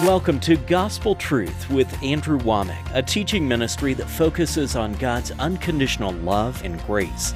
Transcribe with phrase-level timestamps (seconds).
[0.00, 6.10] Welcome to Gospel Truth with Andrew Wommack, a teaching ministry that focuses on God's unconditional
[6.12, 7.34] love and grace.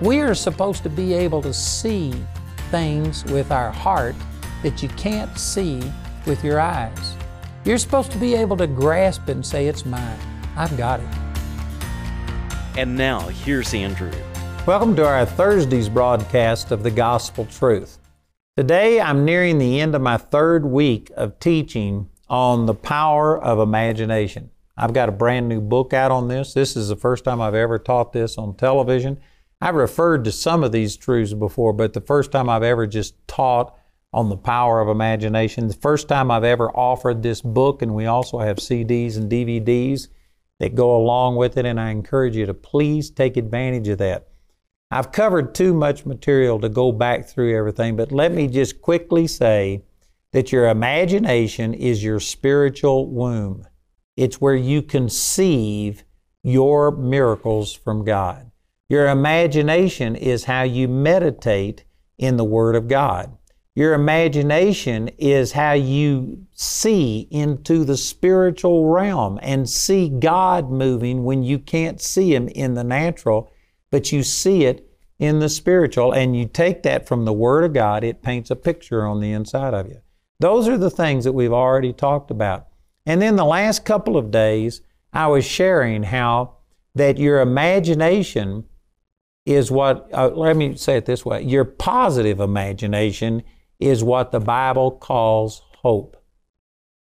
[0.00, 2.14] We are supposed to be able to see
[2.70, 4.14] things with our heart
[4.62, 5.82] that you can't see
[6.26, 7.16] with your eyes.
[7.64, 10.18] You're supposed to be able to grasp it and say, It's mine.
[10.56, 11.08] I've got it.
[12.78, 14.12] And now, here's Andrew.
[14.64, 17.99] Welcome to our Thursday's broadcast of the Gospel Truth.
[18.60, 23.58] Today, I'm nearing the end of my third week of teaching on the power of
[23.58, 24.50] imagination.
[24.76, 26.52] I've got a brand new book out on this.
[26.52, 29.18] This is the first time I've ever taught this on television.
[29.62, 33.14] I've referred to some of these truths before, but the first time I've ever just
[33.26, 33.74] taught
[34.12, 35.66] on the power of imagination.
[35.66, 40.08] The first time I've ever offered this book, and we also have CDs and DVDs
[40.58, 44.28] that go along with it, and I encourage you to please take advantage of that.
[44.92, 49.28] I've covered too much material to go back through everything, but let me just quickly
[49.28, 49.84] say
[50.32, 53.68] that your imagination is your spiritual womb.
[54.16, 56.02] It's where you conceive
[56.42, 58.50] your miracles from God.
[58.88, 61.84] Your imagination is how you meditate
[62.18, 63.36] in the Word of God.
[63.76, 71.44] Your imagination is how you see into the spiritual realm and see God moving when
[71.44, 73.52] you can't see Him in the natural,
[73.90, 74.86] but you see it
[75.18, 76.12] in the spiritual.
[76.12, 79.32] And you take that from the Word of God, it paints a picture on the
[79.32, 80.00] inside of you.
[80.40, 82.68] Those are the things that we've already talked about.
[83.06, 84.80] And then the last couple of days,
[85.12, 86.56] I was sharing how
[86.94, 88.64] that your imagination
[89.44, 93.42] is what, uh, let me say it this way your positive imagination
[93.78, 96.16] is what the Bible calls hope.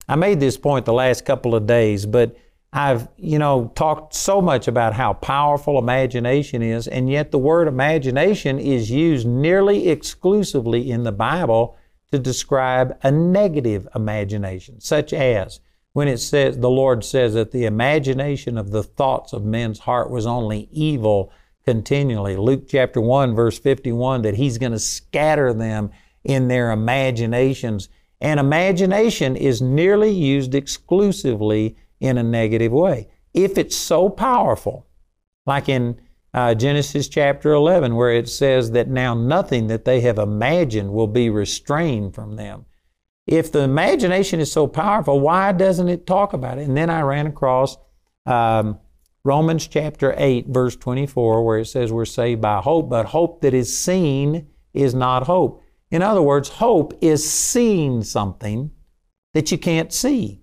[0.07, 2.35] I made this point the last couple of days, but
[2.73, 7.67] I've, you know, talked so much about how powerful imagination is, and yet the word
[7.67, 11.77] imagination is used nearly exclusively in the Bible
[12.11, 15.59] to describe a negative imagination, such as
[15.97, 20.11] when it says, the Lord says that the imagination of the thoughts of men's heart
[20.11, 21.31] was only evil
[21.65, 22.37] continually.
[22.37, 25.89] Luke chapter 1, verse 51, that He's going to scatter them
[26.23, 27.89] in their imaginations.
[28.21, 33.07] And imagination is nearly used exclusively in a negative way.
[33.33, 34.87] If it's so powerful,
[35.45, 35.99] like in
[36.33, 41.07] uh, Genesis chapter 11, where it says that now nothing that they have imagined will
[41.07, 42.65] be restrained from them.
[43.25, 46.67] If the imagination is so powerful, why doesn't it talk about it?
[46.67, 47.77] And then I ran across
[48.25, 48.79] um,
[49.23, 53.53] Romans chapter 8, verse 24, where it says we're saved by hope, but hope that
[53.53, 55.63] is seen is not hope.
[55.91, 58.71] In other words, hope is seeing something
[59.33, 60.41] that you can't see.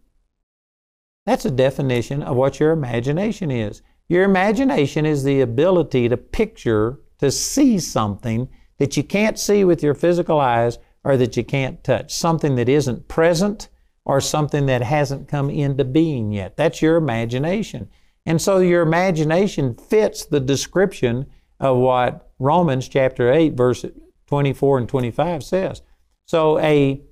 [1.26, 3.82] That's a definition of what your imagination is.
[4.08, 8.48] Your imagination is the ability to picture, to see something
[8.78, 12.68] that you can't see with your physical eyes or that you can't touch, something that
[12.68, 13.68] isn't present
[14.04, 16.56] or something that hasn't come into being yet.
[16.56, 17.88] That's your imagination.
[18.26, 21.26] And so your imagination fits the description
[21.60, 23.84] of what Romans chapter 8, verse
[24.26, 25.82] 24 and 25 says.
[26.26, 27.02] So a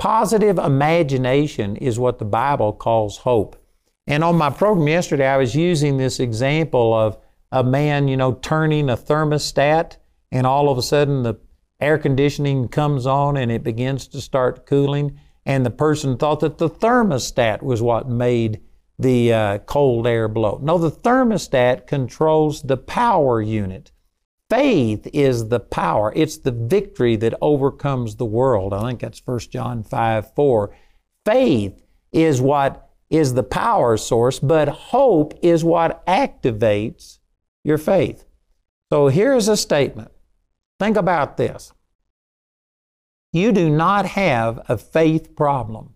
[0.00, 3.62] Positive imagination is what the Bible calls hope.
[4.06, 7.18] And on my program yesterday, I was using this example of
[7.52, 9.98] a man, you know, turning a thermostat,
[10.32, 11.34] and all of a sudden the
[11.82, 15.20] air conditioning comes on and it begins to start cooling.
[15.44, 18.62] And the person thought that the thermostat was what made
[18.98, 20.60] the uh, cold air blow.
[20.62, 23.92] No, the thermostat controls the power unit.
[24.50, 26.12] Faith is the power.
[26.16, 28.74] It's the victory that overcomes the world.
[28.74, 30.76] I think that's 1 John 5 4.
[31.24, 31.80] Faith
[32.12, 37.18] is what is the power source, but hope is what activates
[37.62, 38.24] your faith.
[38.92, 40.10] So here's a statement.
[40.80, 41.72] Think about this.
[43.32, 45.94] You do not have a faith problem.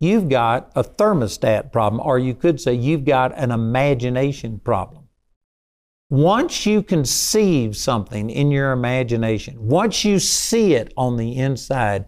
[0.00, 4.97] You've got a thermostat problem, or you could say you've got an imagination problem.
[6.10, 12.06] Once you conceive something in your imagination, once you see it on the inside,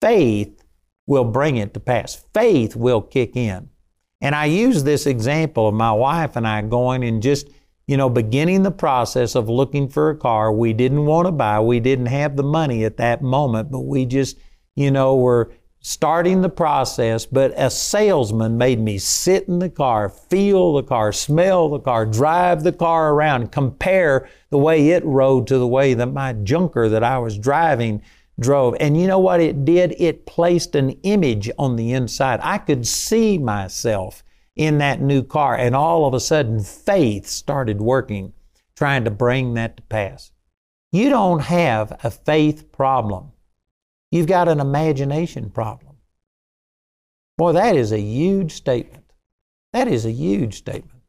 [0.00, 0.64] faith
[1.06, 2.24] will bring it to pass.
[2.34, 3.68] Faith will kick in.
[4.20, 7.48] And I use this example of my wife and I going and just,
[7.86, 11.60] you know, beginning the process of looking for a car we didn't want to buy.
[11.60, 14.36] We didn't have the money at that moment, but we just,
[14.74, 20.08] you know, were starting the process, but a salesman made me sit in the car,
[20.08, 25.46] feel the car, smell the car, drive the car around, compare the way it rode
[25.46, 28.02] to the way that my junker that I was driving
[28.40, 28.76] drove.
[28.80, 29.94] And you know what it did?
[29.98, 32.40] It placed an image on the inside.
[32.42, 34.22] I could see myself
[34.56, 38.32] in that new car, and all of a sudden, faith started working,
[38.74, 40.32] trying to bring that to pass.
[40.90, 43.30] You don't have a faith problem.
[44.10, 45.96] You've got an imagination problem.
[47.36, 49.04] Boy, that is a huge statement.
[49.72, 51.02] That is a huge statement.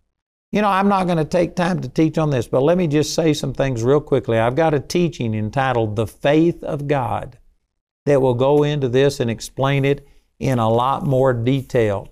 [0.51, 2.88] You know, I'm not going to take time to teach on this, but let me
[2.88, 4.40] just say some things real quickly.
[4.40, 7.38] I've got a teaching entitled The Faith of God
[8.06, 10.07] that will go into this and explain it
[10.40, 12.10] in a lot more detail.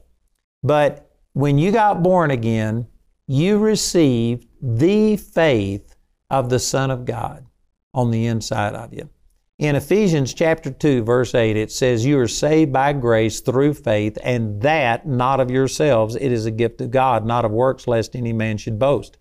[0.62, 2.88] But when you got born again,
[3.28, 5.96] you received the faith
[6.30, 7.46] of the Son of God
[7.94, 9.10] on the inside of you.
[9.60, 14.16] In Ephesians chapter 2 verse 8 it says you are saved by grace through faith
[14.24, 18.16] and that not of yourselves it is a gift of God not of works lest
[18.16, 19.18] any man should boast.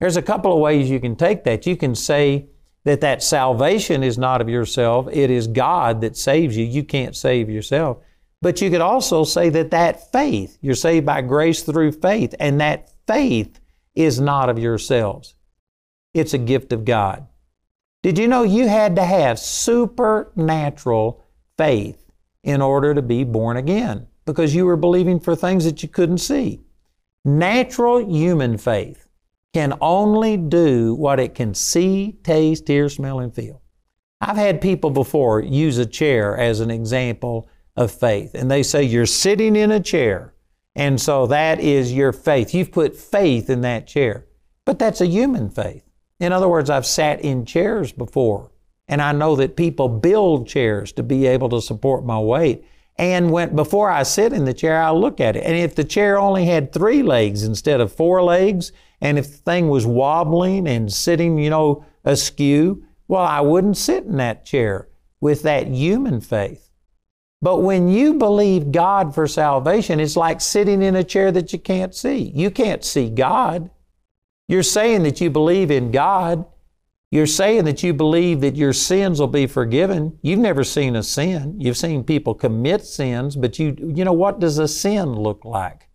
[0.00, 1.66] There's a couple of ways you can take that.
[1.66, 2.48] You can say
[2.82, 6.64] that that salvation is not of yourself, it is God that saves you.
[6.64, 7.98] You can't save yourself.
[8.42, 12.60] But you could also say that that faith, you're saved by grace through faith and
[12.60, 13.60] that faith
[13.94, 15.34] is not of yourselves.
[16.12, 17.26] It's a gift of God.
[18.02, 21.24] Did you know you had to have supernatural
[21.56, 22.10] faith
[22.44, 24.06] in order to be born again?
[24.24, 26.62] Because you were believing for things that you couldn't see.
[27.24, 29.08] Natural human faith
[29.52, 33.62] can only do what it can see, taste, hear, smell, and feel.
[34.20, 38.82] I've had people before use a chair as an example of faith, and they say
[38.82, 40.34] you're sitting in a chair,
[40.74, 42.54] and so that is your faith.
[42.54, 44.26] You've put faith in that chair.
[44.64, 45.84] But that's a human faith.
[46.18, 48.50] In other words, I've sat in chairs before,
[48.88, 52.64] and I know that people build chairs to be able to support my weight.
[52.98, 55.44] And when before I sit in the chair, I look at it.
[55.44, 59.36] And if the chair only had three legs instead of four legs, and if the
[59.36, 64.88] thing was wobbling and sitting, you know, askew, well, I wouldn't sit in that chair
[65.20, 66.70] with that human faith.
[67.42, 71.58] But when you believe God for salvation, it's like sitting in a chair that you
[71.58, 72.32] can't see.
[72.34, 73.70] You can't see God.
[74.48, 76.46] You're saying that you believe in God.
[77.10, 80.18] You're saying that you believe that your sins will be forgiven.
[80.22, 81.56] You've never seen a sin.
[81.60, 85.88] You've seen people commit sins, but you, you know, what does a sin look like?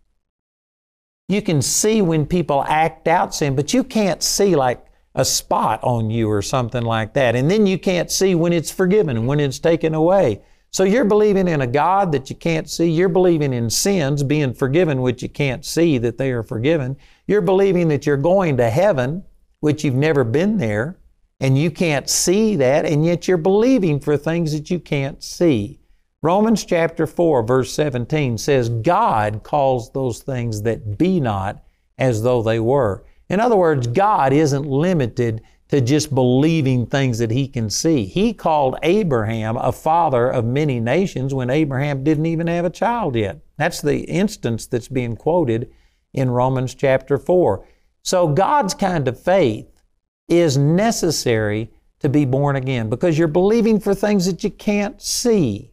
[1.28, 4.84] You can see when people act out sin, but you can't see like
[5.14, 7.36] a spot on you or something like that.
[7.36, 10.42] And then you can't see when it's forgiven and when it's taken away.
[10.72, 12.90] So you're believing in a God that you can't see.
[12.90, 16.96] You're believing in sins being forgiven, which you can't see that they are forgiven.
[17.26, 19.22] You're believing that you're going to heaven,
[19.60, 20.96] which you've never been there,
[21.40, 25.78] and you can't see that, and yet you're believing for things that you can't see.
[26.22, 31.62] Romans chapter 4, verse 17 says, God calls those things that be not
[31.98, 33.04] as though they were.
[33.28, 35.42] In other words, God isn't limited
[35.72, 38.04] to just believing things that he can see.
[38.04, 43.16] He called Abraham a father of many nations when Abraham didn't even have a child
[43.16, 43.38] yet.
[43.56, 45.72] That's the instance that's being quoted
[46.12, 47.66] in Romans chapter 4.
[48.02, 49.82] So God's kind of faith
[50.28, 51.70] is necessary
[52.00, 55.72] to be born again because you're believing for things that you can't see.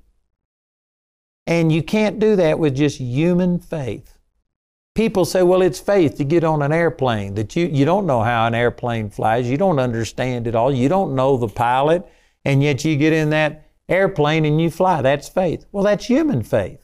[1.46, 4.18] And you can't do that with just human faith.
[5.00, 8.22] People say, well, it's faith to get on an airplane, that you, you don't know
[8.22, 9.50] how an airplane flies.
[9.50, 10.74] You don't understand it all.
[10.76, 12.06] You don't know the pilot,
[12.44, 15.02] and yet you get in that airplane and you fly.
[15.02, 15.66] That's faith.
[15.72, 16.82] Well, that's human faith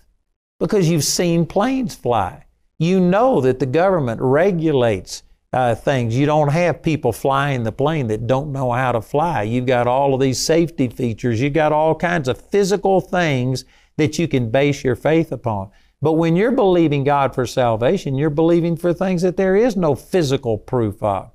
[0.62, 2.46] because you've seen planes fly.
[2.80, 6.16] You know that the government regulates uh, things.
[6.18, 9.42] You don't have people flying the plane that don't know how to fly.
[9.44, 11.42] You've got all of these safety features.
[11.42, 13.66] You've got all kinds of physical things
[13.98, 15.72] that you can base your faith upon.
[16.06, 19.96] But when you're believing God for salvation, you're believing for things that there is no
[19.96, 21.32] physical proof of.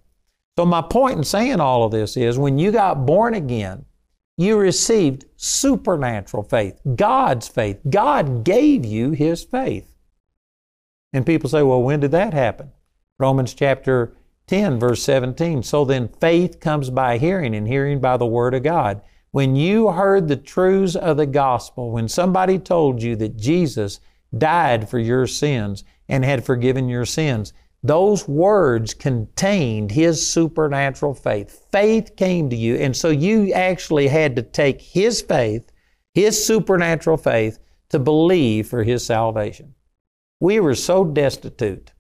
[0.57, 3.85] So, my point in saying all of this is when you got born again,
[4.37, 7.81] you received supernatural faith, God's faith.
[7.91, 9.93] God gave you His faith.
[11.13, 12.71] And people say, well, when did that happen?
[13.19, 15.65] Romans chapter 10, verse 17.
[15.65, 19.03] So then faith comes by hearing, and hearing by the Word of God.
[19.33, 23.99] When you heard the truths of the gospel, when somebody told you that Jesus
[24.37, 27.53] died for your sins and had forgiven your sins.
[27.83, 31.67] Those words contained His supernatural faith.
[31.73, 35.73] Faith came to you, and so you actually had to take His faith,
[36.15, 37.59] His supernatural faith,
[37.89, 39.75] to believe for His salvation.
[40.41, 41.93] We were so destitute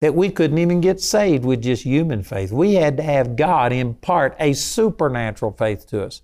[0.00, 2.52] that we couldn't even get saved with just human faith.
[2.52, 6.22] We had to have God impart a supernatural faith to us.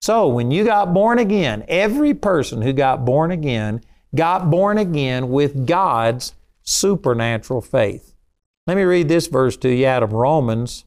[0.00, 3.82] So when you got born again, every person who got born again
[4.14, 8.14] got born again with God's supernatural faith.
[8.66, 10.84] Let me read this verse to you out of Romans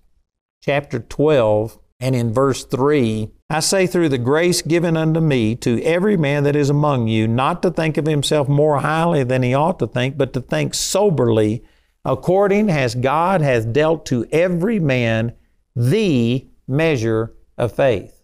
[0.62, 3.30] chapter 12 and in verse 3.
[3.50, 7.28] I say, through the grace given unto me, to every man that is among you,
[7.28, 10.74] not to think of himself more highly than he ought to think, but to think
[10.74, 11.64] soberly,
[12.04, 15.34] according as God hath dealt to every man
[15.76, 18.15] the measure of faith.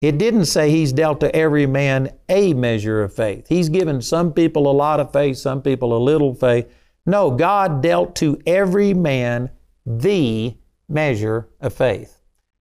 [0.00, 3.46] It didn't say He's dealt to every man a measure of faith.
[3.48, 6.68] He's given some people a lot of faith, some people a little faith.
[7.04, 9.50] No, God dealt to every man
[9.84, 10.56] the
[10.88, 12.20] measure of faith.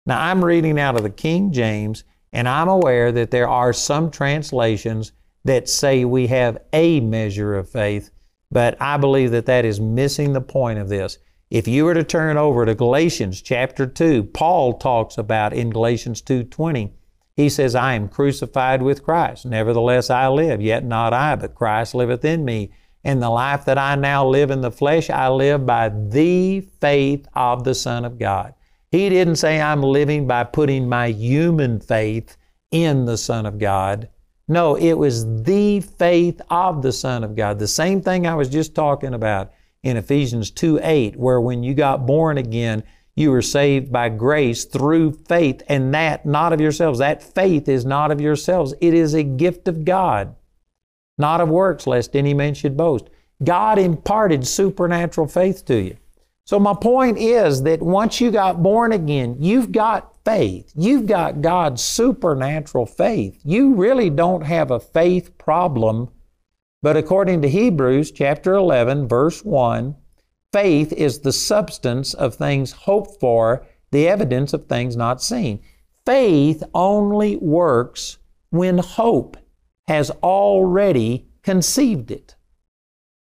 [0.05, 4.11] Now, I'm reading out of the King James, and I'm aware that there are some
[4.11, 5.13] translations
[5.45, 8.11] that say we have a measure of faith,
[8.51, 11.19] but I believe that that is missing the point of this.
[11.51, 16.21] If you were to turn over to Galatians chapter 2, Paul talks about in Galatians
[16.23, 16.93] 2:20,
[17.37, 21.95] he says, "I am crucified with Christ; nevertheless I live, yet not I, but Christ
[21.95, 22.71] liveth in me."
[23.05, 27.27] And the life that I now live in the flesh, I live by the faith
[27.35, 28.55] of the Son of God.
[28.93, 32.37] He didn't say I'm living by putting my human faith
[32.71, 34.09] in the Son of God.
[34.49, 37.59] No, it was the faith of the Son of God.
[37.59, 39.51] The same thing I was just talking about
[39.83, 42.83] in Ephesians 2 8, where when you got born again,
[43.15, 46.99] you were saved by grace through faith, and that not of yourselves.
[46.99, 48.75] That faith is not of yourselves.
[48.81, 50.35] It is a gift of God
[51.19, 53.09] not of works, lest any man should boast.
[53.43, 55.97] God imparted supernatural faith to you.
[56.45, 60.73] So, my point is that once you got born again, you've got faith.
[60.75, 63.41] You've got God's supernatural faith.
[63.45, 66.11] You really don't have a faith problem.
[66.83, 69.95] But according to Hebrews chapter 11, verse 1,
[70.53, 75.61] faith is the substance of things hoped for, the evidence of things not seen.
[76.05, 78.19] Faith only works
[78.51, 79.37] when hope
[79.87, 82.37] has already conceived it.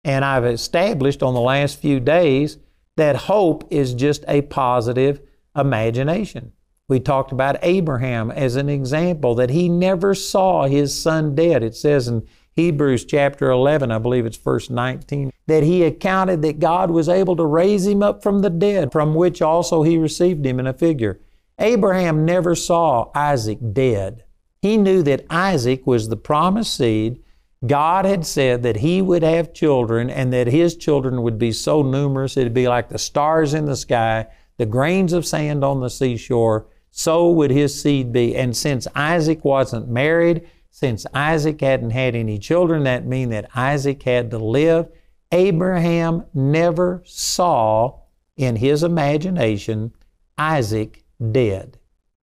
[0.04, 2.58] And I've established on the last few days
[2.96, 5.20] that hope is just a positive
[5.56, 6.52] imagination.
[6.88, 11.64] We talked about Abraham as an example that he never saw his son dead.
[11.64, 16.58] It says in Hebrews chapter 11, I believe it's verse 19, that he accounted that
[16.58, 20.44] God was able to raise him up from the dead, from which also he received
[20.44, 21.20] him in a figure.
[21.58, 24.24] Abraham never saw Isaac dead.
[24.62, 27.22] He knew that Isaac was the promised seed.
[27.66, 31.82] God had said that he would have children and that his children would be so
[31.82, 35.90] numerous it'd be like the stars in the sky, the grains of sand on the
[35.90, 36.66] seashore.
[36.90, 38.34] So would his seed be.
[38.34, 44.02] And since Isaac wasn't married, since Isaac hadn't had any children, that mean that Isaac
[44.02, 44.90] had to live.
[45.32, 48.00] Abraham never saw
[48.36, 49.92] in his imagination
[50.36, 51.02] Isaac
[51.32, 51.78] dead.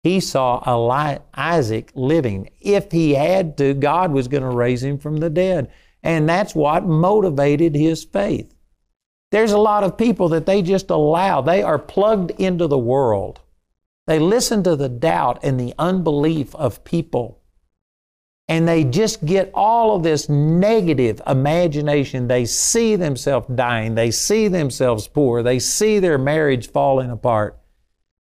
[0.03, 0.59] He saw
[1.33, 2.51] Isaac living.
[2.61, 5.71] If he had to, God was going to raise him from the dead.
[6.03, 8.53] And that's what motivated his faith.
[9.31, 13.39] There's a lot of people that they just allow, they are plugged into the world.
[14.05, 17.41] They listen to the doubt and the unbelief of people.
[18.47, 22.27] And they just get all of this negative imagination.
[22.27, 23.95] They see themselves dying.
[23.95, 25.41] They see themselves poor.
[25.41, 27.59] They see their marriage falling apart.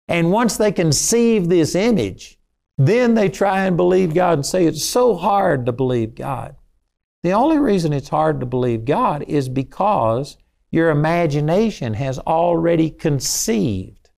[0.07, 2.39] And once they conceive this image,
[2.77, 6.55] then they try and believe God and say it's so hard to believe God.
[7.23, 10.37] The only reason it's hard to believe God is because
[10.71, 14.09] your imagination has already conceived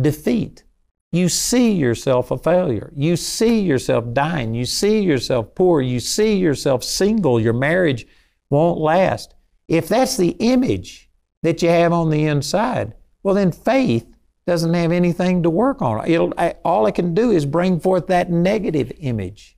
[0.00, 0.64] defeat.
[1.12, 2.92] You see yourself a failure.
[2.94, 4.54] You see yourself dying.
[4.54, 5.80] You see yourself poor.
[5.80, 7.40] You see yourself single.
[7.40, 8.06] Your marriage
[8.48, 9.34] won't last.
[9.66, 11.10] If that's the image
[11.42, 14.06] that you have on the inside, well, then faith
[14.46, 16.08] doesn't have anything to work on.
[16.08, 16.32] It'll,
[16.64, 19.56] all it can do is bring forth that negative image.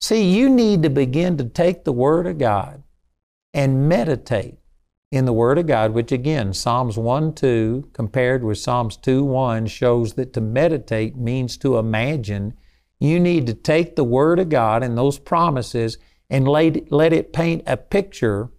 [0.00, 2.82] See, you need to begin to take the Word of God
[3.54, 4.58] and meditate
[5.12, 9.66] in the Word of God, which again, Psalms 1 2 compared with Psalms 2 1
[9.66, 12.54] shows that to meditate means to imagine.
[12.98, 15.98] You need to take the Word of God and those promises
[16.28, 18.50] and let, let it paint a picture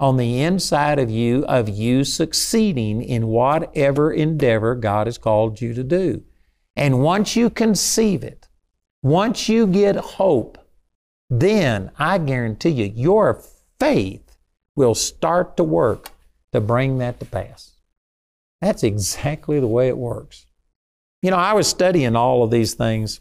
[0.00, 5.72] on the inside of you of you succeeding in whatever endeavor God has called you
[5.74, 6.24] to do.
[6.74, 8.48] And once you conceive it,
[9.02, 10.58] once you get hope,
[11.30, 13.42] then I guarantee you, your
[13.78, 14.31] faith
[14.76, 16.10] will start to work
[16.52, 17.72] to bring that to pass.
[18.60, 20.46] That's exactly the way it works.
[21.22, 23.20] You know, I was studying all of these things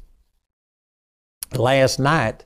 [1.54, 2.46] last night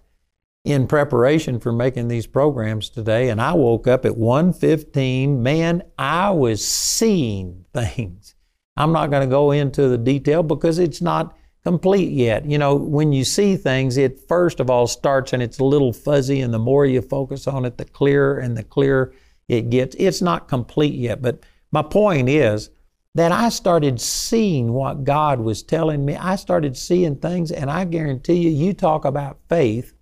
[0.63, 6.31] in preparation for making these programs today and I woke up at 1:15 man I
[6.31, 8.33] was seeing things
[8.75, 12.45] I'm not going to go into the detail because it's not complete yet.
[12.45, 15.91] You know when you see things it first of all starts and it's a little
[15.91, 19.13] fuzzy and the more you focus on it the clearer and the clearer
[19.47, 19.95] it gets.
[19.97, 22.69] It's not complete yet but my point is
[23.15, 26.15] that I started seeing what God was telling me.
[26.15, 29.93] I started seeing things and I guarantee you you talk about faith.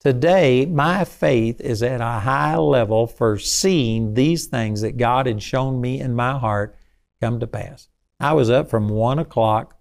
[0.00, 5.42] Today, my faith is at a high level for seeing these things that God had
[5.42, 6.76] shown me in my heart
[7.20, 7.88] come to pass.
[8.20, 9.77] I was up from 1 o'clock,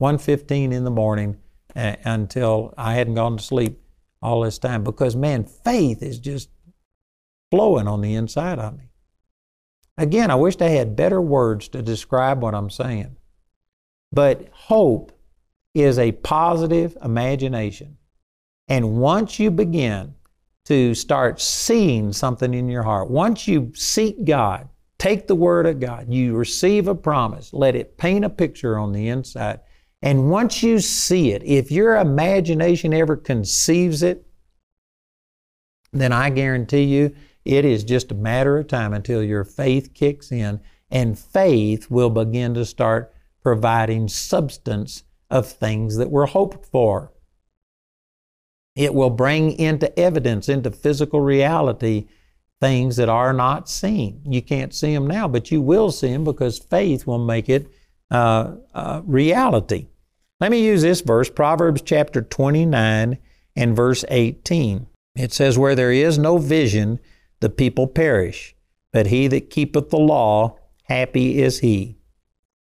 [0.00, 1.36] 1.15 in the morning,
[1.76, 3.80] uh, until I hadn't gone to sleep
[4.22, 6.50] all this time because, man, faith is just
[7.50, 8.90] flowing on the inside of me.
[9.98, 13.16] Again, I wish I had better words to describe what I'm saying.
[14.12, 15.12] But hope
[15.74, 17.98] is a positive imagination.
[18.68, 20.14] And once you begin
[20.64, 25.80] to start seeing something in your heart, once you seek God, take the Word of
[25.80, 29.60] God, you receive a promise, let it paint a picture on the inside.
[30.02, 34.26] And once you see it, if your imagination ever conceives it,
[35.92, 37.14] then I guarantee you
[37.44, 42.10] it is just a matter of time until your faith kicks in, and faith will
[42.10, 47.12] begin to start providing substance of things that were hoped for.
[48.76, 52.08] It will bring into evidence, into physical reality,
[52.60, 54.22] things that are not seen.
[54.24, 57.70] You can't see them now, but you will see them because faith will make it
[58.10, 59.88] uh, uh, reality.
[60.40, 63.18] Let me use this verse, Proverbs chapter 29
[63.56, 64.86] and verse 18.
[65.16, 66.98] It says, Where there is no vision,
[67.40, 68.54] the people perish,
[68.92, 71.98] but he that keepeth the law, happy is he.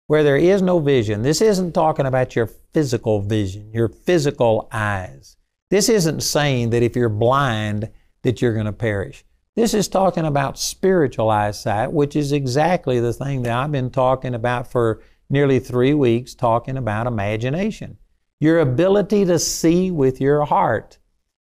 [0.06, 5.36] Where there is no vision, this isn't talking about your physical vision, your physical eyes.
[5.70, 7.90] This isn't saying that if you're blind,
[8.22, 9.24] that you're going to perish.
[9.56, 14.34] This is talking about spiritual eyesight, which is exactly the thing that I've been talking
[14.34, 17.98] about for nearly three weeks, talking about imagination.
[18.40, 20.98] Your ability to see with your heart.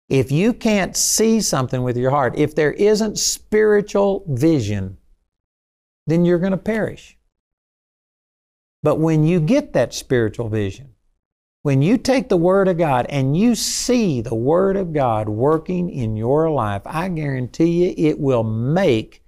[0.09, 4.97] If you can't see something with your heart, if there isn't spiritual vision,
[6.05, 7.17] then you're going to perish.
[8.83, 10.93] But when you get that spiritual vision,
[11.63, 15.89] when you take the Word of God and you see the Word of God working
[15.89, 19.23] in your life, I guarantee you it will make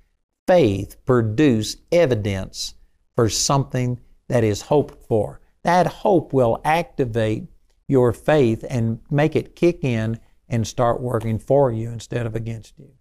[0.46, 2.76] faith produce evidence
[3.16, 5.40] for something that is hoped for.
[5.64, 7.48] That hope will activate
[7.88, 12.78] your faith and make it kick in and start working for you instead of against
[12.78, 12.92] you.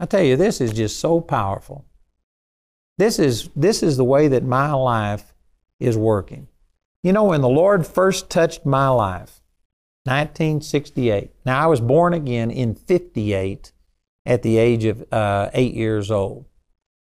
[0.00, 1.84] I tell you, this is just so powerful.
[2.98, 5.34] This is, this is the way that my life
[5.78, 6.48] is working.
[7.02, 9.42] You know, when the Lord first touched my life,
[10.04, 11.30] 1968.
[11.44, 13.72] Now, I was born again in 58
[14.26, 16.46] at the age of uh, eight years old.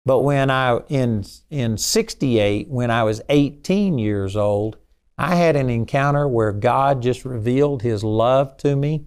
[0.05, 4.77] But when I, in, in 68, when I was 18 years old,
[5.17, 9.05] I had an encounter where God just revealed His love to me.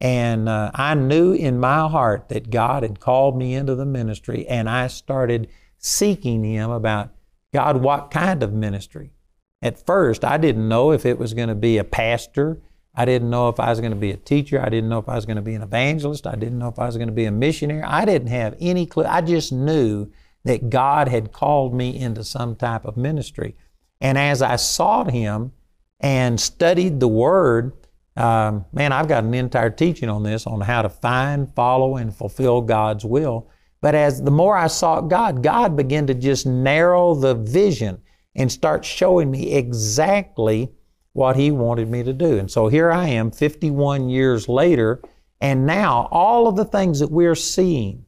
[0.00, 4.46] And uh, I knew in my heart that God had called me into the ministry,
[4.46, 5.48] and I started
[5.78, 7.10] seeking Him about
[7.52, 9.12] God, what kind of ministry?
[9.60, 12.60] At first, I didn't know if it was going to be a pastor.
[12.94, 14.60] I didn't know if I was going to be a teacher.
[14.60, 16.26] I didn't know if I was going to be an evangelist.
[16.26, 17.82] I didn't know if I was going to be a missionary.
[17.82, 19.04] I didn't have any clue.
[19.04, 20.10] I just knew
[20.44, 23.56] that God had called me into some type of ministry.
[24.00, 25.52] And as I sought Him
[26.00, 27.72] and studied the Word,
[28.16, 32.14] um, man, I've got an entire teaching on this on how to find, follow, and
[32.14, 33.48] fulfill God's will.
[33.80, 38.00] But as the more I sought God, God began to just narrow the vision
[38.34, 40.70] and start showing me exactly
[41.12, 42.38] what He wanted me to do.
[42.38, 45.00] And so here I am, 51 years later,
[45.40, 48.04] and now all of the things that we're seeing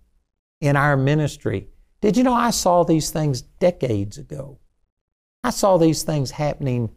[0.61, 1.69] in our ministry.
[2.01, 4.59] Did you know I saw these things decades ago?
[5.45, 6.91] I saw these things happening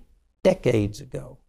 [0.44, 1.40] decades ago.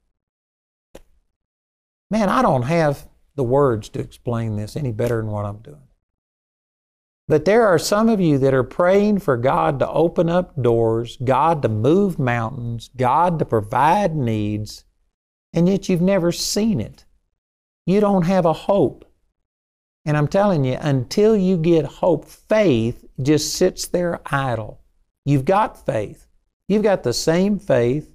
[2.10, 5.88] Man, I don't have the words to explain this any better than what I'm doing.
[7.26, 11.16] But there are some of you that are praying for God to open up doors,
[11.24, 14.84] God to move mountains, God to provide needs,
[15.52, 17.06] and yet you've never seen it.
[17.86, 19.10] You don't have a hope.
[20.04, 24.80] And I'm telling you, until you get hope, faith just sits there idle.
[25.24, 26.26] You've got faith.
[26.68, 28.10] You've got the same faith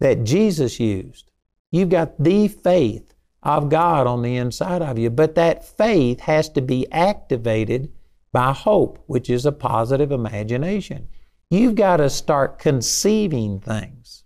[0.00, 1.30] that Jesus used.
[1.72, 5.10] You've got the faith of God on the inside of you.
[5.10, 7.92] But that faith has to be activated
[8.32, 11.08] by hope, which is a positive imagination.
[11.50, 14.24] You've got to start conceiving things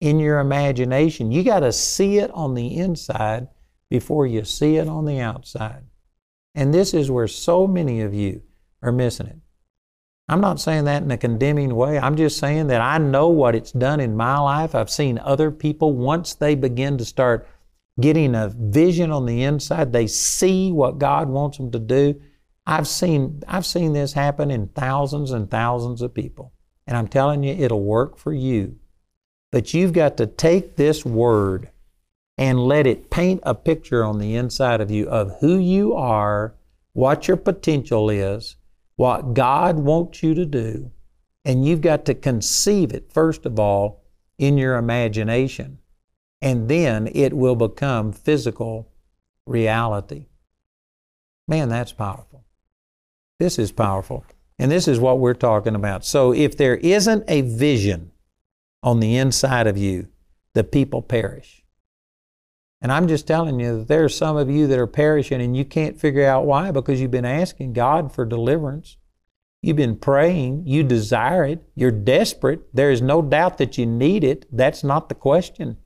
[0.00, 1.32] in your imagination.
[1.32, 3.48] You got to see it on the inside
[3.90, 5.84] before you see it on the outside.
[6.54, 8.42] And this is where so many of you
[8.82, 9.38] are missing it.
[10.28, 11.98] I'm not saying that in a condemning way.
[11.98, 14.74] I'm just saying that I know what it's done in my life.
[14.74, 17.46] I've seen other people, once they begin to start
[18.00, 22.20] getting a vision on the inside, they see what God wants them to do
[22.66, 26.52] I've seen, I've seen this happen in thousands and thousands of people.
[26.86, 28.76] And I'm telling you, it'll work for you.
[29.52, 31.70] But you've got to take this word
[32.36, 36.54] and let it paint a picture on the inside of you of who you are,
[36.92, 38.56] what your potential is,
[38.96, 40.90] what God wants you to do.
[41.44, 44.04] And you've got to conceive it, first of all,
[44.38, 45.78] in your imagination.
[46.44, 48.92] and then it will become physical
[49.46, 50.26] reality.
[51.48, 52.44] Man, that's powerful.
[53.40, 54.26] This is powerful.
[54.58, 56.04] And this is what we're talking about.
[56.04, 58.12] So if there isn't a vision
[58.82, 60.08] on the inside of you,
[60.52, 61.63] the people perish.
[62.84, 65.56] And I'm just telling you that there are some of you that are perishing and
[65.56, 68.98] you can't figure out why because you've been asking God for deliverance.
[69.62, 70.66] You've been praying.
[70.66, 71.66] You desire it.
[71.74, 72.60] You're desperate.
[72.74, 74.44] There is no doubt that you need it.
[74.54, 75.78] That's not the question.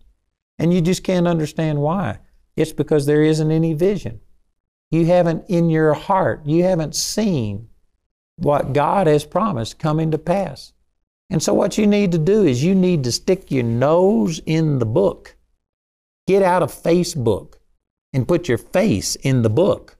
[0.59, 2.19] And you just can't understand why.
[2.57, 4.21] It's because there isn't any vision.
[4.91, 7.69] You haven't, in your heart, you haven't seen
[8.35, 10.73] what God has promised coming to pass.
[11.31, 14.81] And so, what you need to do is you need to stick your nose in
[14.81, 15.37] the book.
[16.29, 17.55] Get out of Facebook
[18.12, 19.97] and put your face in the book.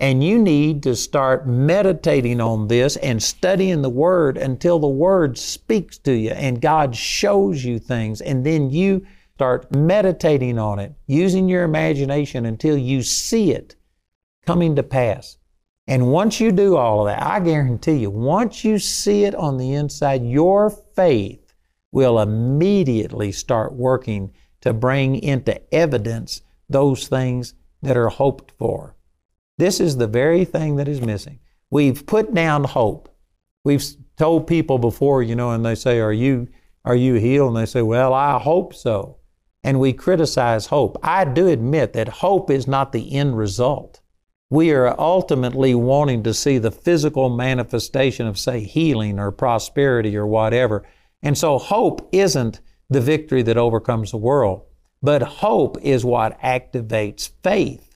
[0.00, 5.36] And you need to start meditating on this and studying the Word until the Word
[5.36, 8.22] speaks to you and God shows you things.
[8.22, 13.76] And then you start meditating on it, using your imagination until you see it
[14.46, 15.36] coming to pass.
[15.86, 19.58] And once you do all of that, I guarantee you, once you see it on
[19.58, 21.52] the inside, your faith
[21.90, 28.96] will immediately start working to bring into evidence those things that are hoped for.
[29.58, 31.38] This is the very thing that is missing.
[31.70, 33.08] We've put down hope.
[33.64, 33.84] We've
[34.16, 36.48] told people before, you know, and they say, Are you
[36.84, 37.48] are you healed?
[37.48, 39.18] And they say, Well, I hope so.
[39.64, 40.98] And we criticize hope.
[41.02, 44.00] I do admit that hope is not the end result.
[44.50, 50.26] We are ultimately wanting to see the physical manifestation of, say, healing or prosperity or
[50.26, 50.84] whatever.
[51.22, 52.60] And so hope isn't
[52.92, 54.62] the victory that overcomes the world,
[55.02, 57.92] but hope is what activates faith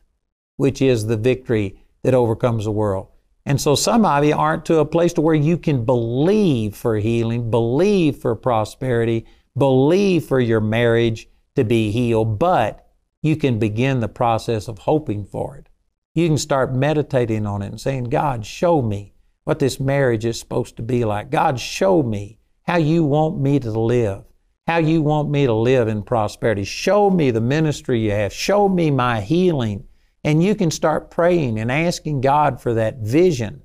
[0.57, 3.09] which is the victory that overcomes the world.
[3.45, 6.97] And so some of you aren't to a place to where you can believe for
[6.97, 9.25] healing, believe for prosperity,
[9.57, 12.89] believe for your marriage to be healed, but
[13.23, 15.69] you can begin the process of hoping for it.
[16.15, 20.41] You can start meditating on it and saying, God, show me what this marriage is
[20.41, 21.31] supposed to be like.
[21.31, 24.25] God, show me how you want me to live,
[24.67, 26.65] how you want me to live in prosperity.
[26.65, 28.33] Show me the ministry you have.
[28.33, 29.87] Show me my healing
[30.25, 33.63] and you can start praying and asking God for that vision.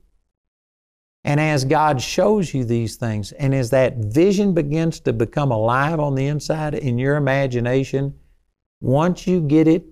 [1.24, 6.00] And as God shows you these things, and as that vision begins to become alive
[6.00, 8.16] on the inside in your imagination,
[8.80, 9.86] once you get it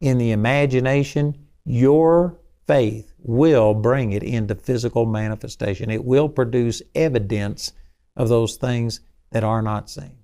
[0.00, 5.90] in the imagination, your faith will bring it into physical manifestation.
[5.90, 7.72] It will produce evidence
[8.16, 9.00] of those things
[9.30, 10.23] that are not seen.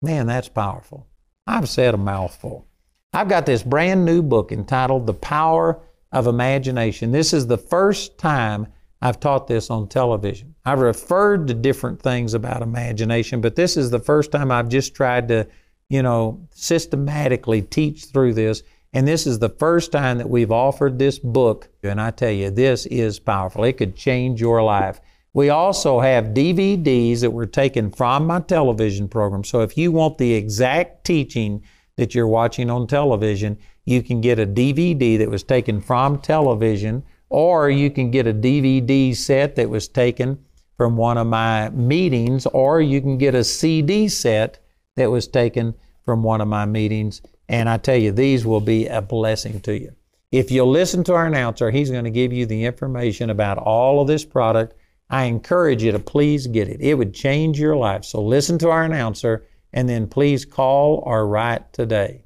[0.00, 1.06] Man, that's powerful.
[1.46, 2.66] I've said a mouthful.
[3.12, 5.80] I've got this brand new book entitled The Power
[6.12, 7.10] of Imagination.
[7.10, 8.68] This is the first time
[9.00, 10.54] I've taught this on television.
[10.64, 14.94] I've referred to different things about imagination, but this is the first time I've just
[14.94, 15.48] tried to,
[15.88, 18.62] you know, systematically teach through this.
[18.92, 21.68] And this is the first time that we've offered this book.
[21.82, 23.64] And I tell you, this is powerful.
[23.64, 25.00] It could change your life.
[25.38, 29.44] We also have DVDs that were taken from my television program.
[29.44, 31.62] So if you want the exact teaching,
[31.94, 37.04] that you're watching on television, you can get a DVD that was taken from television,
[37.28, 40.44] or you can get a DVD set that was taken
[40.76, 44.58] from one of my meetings, or you can get a CD set
[44.96, 45.72] that was taken
[46.04, 47.22] from one of my meetings.
[47.48, 49.92] And I tell you, these will be a blessing to you.
[50.32, 54.00] If you'll listen to our announcer, he's going to give you the information about all
[54.00, 54.74] of this product.
[55.10, 56.80] I encourage you to please get it.
[56.80, 58.04] It would change your life.
[58.04, 62.24] So listen to our announcer and then please call or write today.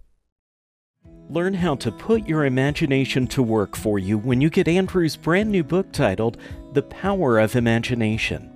[1.28, 5.50] Learn how to put your imagination to work for you when you get Andrew's brand
[5.50, 6.38] new book titled
[6.72, 8.50] The Power of Imagination.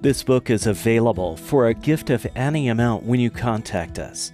[0.00, 4.32] This book is available for a gift of any amount when you contact us.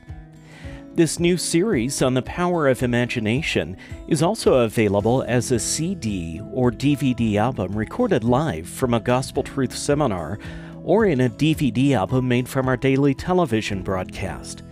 [0.94, 3.78] This new series on the power of imagination
[4.08, 9.74] is also available as a CD or DVD album recorded live from a Gospel Truth
[9.74, 10.38] seminar
[10.84, 14.64] or in a DVD album made from our daily television broadcast.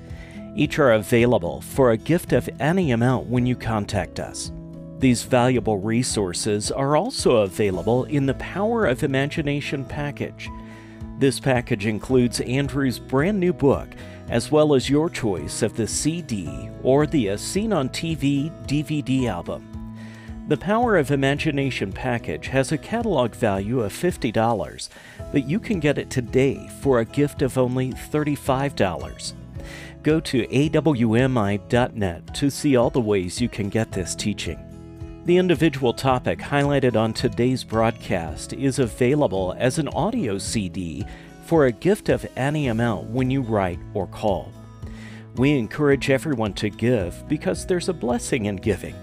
[0.55, 4.53] Each are available for a gift of any amount when you contact us.
[4.99, 10.51] These valuable resources are also available in the Power of Imagination package.
[11.19, 13.89] This package includes Andrew's brand new book,
[14.31, 19.67] as well as your choice of the CD or the Seen on TV DVD album.
[20.49, 24.89] The Power of Imagination package has a catalog value of $50,
[25.33, 29.35] but you can get it today for a gift of only $35.
[30.03, 34.59] Go to awmi.net to see all the ways you can get this teaching.
[35.27, 41.05] The individual topic highlighted on today's broadcast is available as an audio CD
[41.51, 44.53] for a gift of any amount when you write or call.
[45.35, 48.95] We encourage everyone to give because there's a blessing in giving.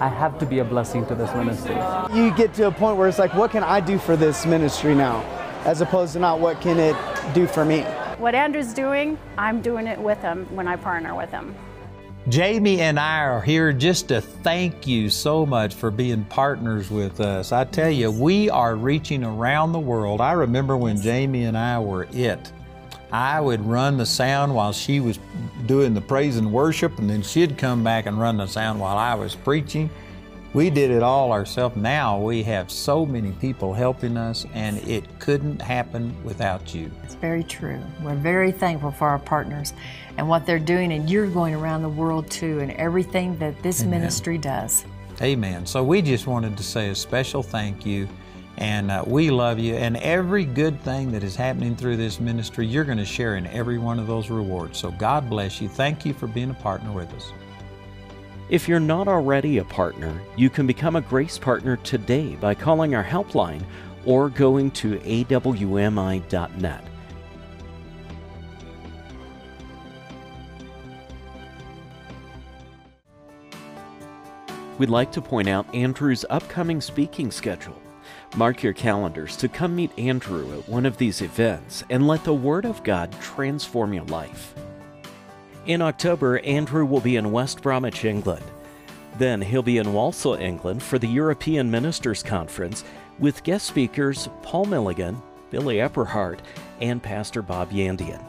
[0.00, 1.76] I have to be a blessing to this ministry.
[2.16, 4.94] You get to a point where it's like, what can I do for this ministry
[4.94, 5.20] now?
[5.66, 6.96] As opposed to not what can it
[7.34, 7.84] do for me?
[8.18, 11.54] What Andrew's doing, I'm doing it with him when I partner with him.
[12.28, 17.20] Jamie and I are here just to thank you so much for being partners with
[17.20, 17.50] us.
[17.50, 20.20] I tell you, we are reaching around the world.
[20.20, 22.52] I remember when Jamie and I were it.
[23.10, 25.18] I would run the sound while she was
[25.66, 28.96] doing the praise and worship, and then she'd come back and run the sound while
[28.96, 29.90] I was preaching.
[30.54, 31.74] We did it all ourselves.
[31.76, 36.92] Now we have so many people helping us, and it couldn't happen without you.
[37.02, 37.80] It's very true.
[38.00, 39.74] We're very thankful for our partners
[40.16, 43.82] and what they're doing, and you're going around the world too, and everything that this
[43.82, 43.98] Amen.
[43.98, 44.84] ministry does.
[45.20, 45.66] Amen.
[45.66, 48.08] So we just wanted to say a special thank you
[48.56, 49.74] and uh, we love you.
[49.74, 53.46] And every good thing that is happening through this ministry, you're going to share in
[53.48, 54.78] every one of those rewards.
[54.78, 55.68] So God bless you.
[55.68, 57.32] Thank you for being a partner with us.
[58.50, 62.94] If you're not already a partner, you can become a Grace Partner today by calling
[62.94, 63.64] our helpline
[64.04, 66.84] or going to awmi.net.
[74.76, 77.80] We'd like to point out Andrew's upcoming speaking schedule.
[78.36, 82.34] Mark your calendars to come meet Andrew at one of these events and let the
[82.34, 84.54] Word of God transform your life.
[85.66, 88.44] In October, Andrew will be in West Bromwich, England.
[89.16, 92.84] Then he'll be in Walsall, England for the European Ministers Conference
[93.18, 96.40] with guest speakers Paul Milligan, Billy Epperhart,
[96.82, 98.22] and Pastor Bob Yandian.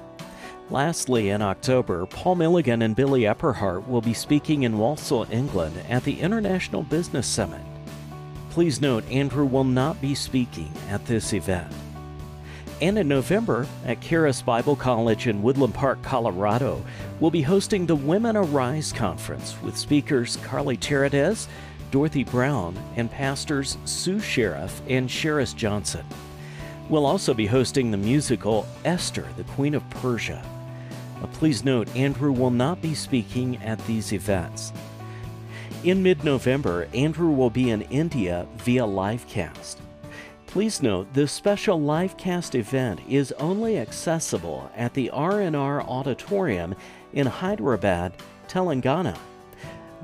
[0.69, 6.05] Lastly, in October, Paul Milligan and Billy Epperhart will be speaking in Walsall, England at
[6.05, 7.61] the International Business Summit.
[8.49, 11.73] Please note, Andrew will not be speaking at this event.
[12.81, 16.83] And in November, at Charis Bible College in Woodland Park, Colorado,
[17.21, 21.47] we'll be hosting the Women Arise Conference with speakers Carlie Terradez,
[21.91, 26.05] Dorothy Brown, and pastors Sue Sheriff and Sheris Johnson.
[26.89, 30.43] We'll also be hosting the musical Esther, the Queen of Persia.
[31.31, 34.73] Please note, Andrew will not be speaking at these events.
[35.85, 39.77] In mid November, Andrew will be in India via livecast.
[40.47, 46.75] Please note this special livecast event is only accessible at the R&R Auditorium
[47.13, 48.13] in Hyderabad,
[48.47, 49.17] Telangana.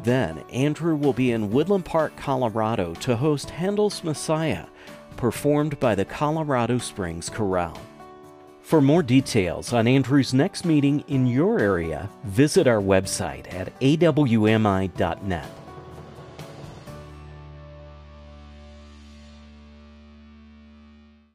[0.03, 4.65] Then, Andrew will be in Woodland Park, Colorado to host Handel's Messiah,
[5.15, 7.79] performed by the Colorado Springs Chorale.
[8.61, 15.60] For more details on Andrew's next meeting in your area, visit our website at awmi.net.